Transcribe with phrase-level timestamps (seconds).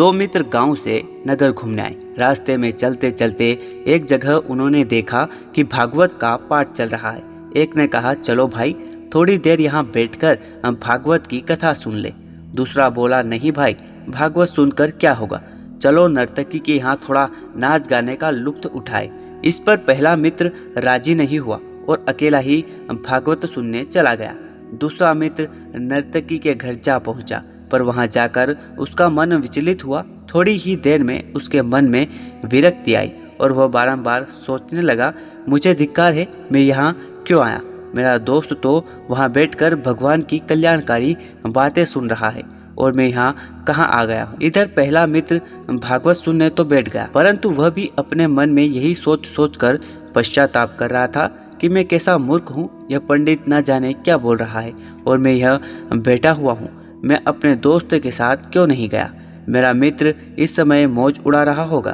[0.00, 3.46] दो मित्र गाँव से नगर घूमने आए। रास्ते में चलते चलते
[3.86, 7.22] एक जगह उन्होंने देखा कि भागवत का पाठ चल रहा है।
[7.56, 8.76] एक ने कहा, चलो भाई,
[9.14, 12.12] थोड़ी देर यहाँ बैठकर हम भागवत की कथा सुन ले।
[12.54, 13.76] दूसरा बोला, नहीं भाई,
[14.08, 15.42] भागवत सुनकर क्या होगा?
[15.82, 19.10] चलो नर्तकी के यहाँ थोड़ा नाच गाने का लुत्फ उठाए।
[19.44, 24.36] इस पर पहला मित्र राज़ी नहीं हुआ और अकेला ही भागवत सुनने चला गया।
[24.74, 27.42] दूसरा मित्र नर्तकी के घर जा पहुँचा।
[27.72, 30.02] पर वहाँ जाकर उसका मन विचलित हुआ।
[30.34, 32.06] थोड़ी ही देर में उसके मन में
[32.44, 35.12] विरक्ति आई और वह बारंबार सोचने लगा,
[35.48, 36.94] मुझे धिक्कार है, मैं यहाँ
[37.26, 37.60] क्यों आया?
[37.94, 42.42] मेरा दोस्त तो वहाँ बैठकर भगवान की कल्याणकारी बातें सुन रहा है
[42.78, 44.38] और मैं यहाँ कहाँ आ गया हूँ?
[44.42, 48.94] इधर पहला मित्र भागवत सुनने तो बैठ गया, परंतु वह भी अपने मन में यही
[48.96, 49.80] सोच सोच कर
[50.14, 51.26] पश्चाताप कर रहा था
[51.60, 54.72] कि मैं कैसा मूर्ख हूँ, यह पंडित न जाने क्या बोल रहा है
[55.06, 55.60] और मैं यह
[55.94, 56.68] बैठा हुआ हूँ।
[57.04, 59.12] मैं अपने दोस्त के साथ क्यों नहीं गया?
[59.48, 61.92] मेरा मित्र इस समय मौज उड़ा रहा होगा।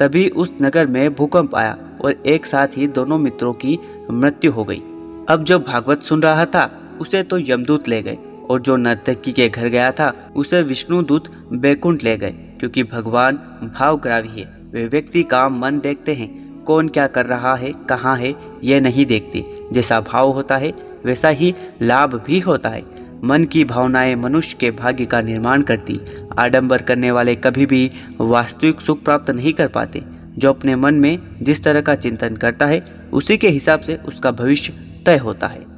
[0.00, 3.78] तभी उस नगर में भूकंप आया और एक साथ ही दोनों मित्रों की
[4.10, 4.82] मृत्यु हो गई।
[5.28, 8.18] अब जो भागवत सुन रहा था, उसे तो यमदूत ले गए
[8.50, 13.36] और जो नर्तकी के घर गया था, उसे विष्णु दूत बैकुंठ ले गए, क्योंकि भगवान
[13.78, 18.34] भावग्रावी है वे व्यक्ति का मन देखते हैं, कौन क्या कर रहा है, कहाँ है,
[18.64, 20.72] ये नहीं देखते। जैसा भाव होता है,
[21.04, 26.00] वैसा ही लाभ भी होता है। मन की भावनाएँ मनुष्य के भाग्य का निर्माण करती।
[26.38, 30.02] आडंबर करने वाले कभी भी वास्तविक सुख प्राप्त नहीं कर पाते।
[30.38, 34.30] जो अपने मन में जिस तरह का चिंतन करता है, उसी के हिसाब से उसका
[34.30, 34.72] भविष्य
[35.06, 35.77] तय होता है।